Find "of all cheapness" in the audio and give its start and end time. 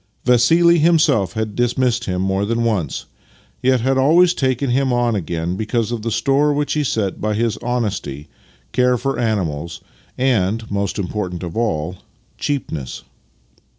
11.43-13.03